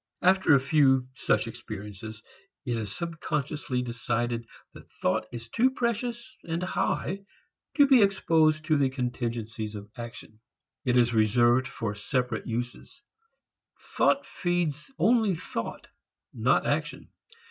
[0.23, 2.23] After a few such experiences,
[2.65, 7.23] it is subconsciously decided that thought is too precious and high
[7.77, 10.39] to be exposed to the contingencies of action.
[10.85, 13.03] It is reserved for separate uses;
[13.79, 15.85] thought feeds only thought
[16.33, 17.09] not action.